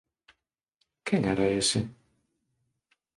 [1.07, 1.81] Quen era ese?